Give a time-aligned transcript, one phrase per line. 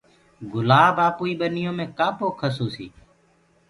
[0.53, 2.87] گُلآب آپوئي ٻنيو مي ڪآ پوکس هوسي